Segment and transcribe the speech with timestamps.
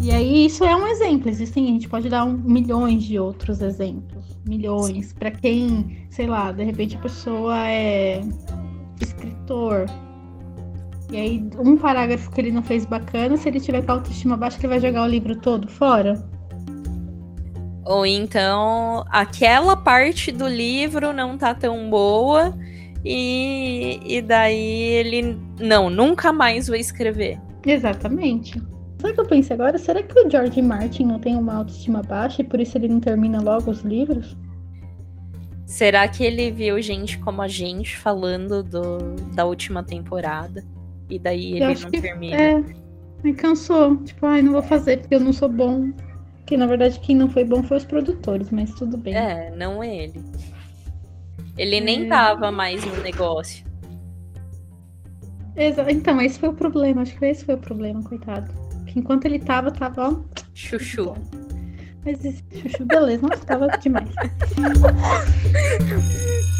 [0.00, 1.28] E aí, isso é um exemplo.
[1.28, 4.38] Existem, a gente pode dar um, milhões de outros exemplos.
[4.46, 5.12] Milhões.
[5.12, 8.22] Para quem, sei lá, de repente a pessoa é
[9.00, 9.84] escritor.
[11.12, 14.36] E aí, um parágrafo que ele não fez bacana, se ele tiver com a autoestima
[14.36, 16.14] baixa, ele vai jogar o livro todo fora.
[17.84, 22.56] Ou então, aquela parte do livro não tá tão boa
[23.04, 25.36] e, e daí ele.
[25.58, 27.38] Não, nunca mais vou escrever.
[27.66, 28.62] Exatamente.
[29.00, 29.78] Sabe o que eu pensei agora?
[29.78, 33.00] Será que o George Martin não tem uma autoestima baixa e por isso ele não
[33.00, 34.36] termina logo os livros?
[35.64, 40.62] Será que ele viu gente como a gente falando do, da última temporada?
[41.08, 42.36] E daí ele não termina?
[42.36, 42.64] É,
[43.24, 43.96] me cansou.
[43.98, 45.90] Tipo, ai, não vou fazer porque eu não sou bom.
[46.44, 49.14] Que na verdade quem não foi bom foi os produtores, mas tudo bem.
[49.14, 50.22] É, não ele.
[51.56, 51.80] Ele é...
[51.80, 53.64] nem tava mais no negócio.
[55.56, 57.02] Então, esse foi o problema.
[57.02, 58.69] Acho que esse foi o problema, coitado.
[58.90, 60.16] Que enquanto ele tava, tava, ó.
[60.52, 61.14] Chuchu.
[62.04, 63.24] Mas esse chuchu, beleza.
[63.24, 64.08] Nossa, tava demais.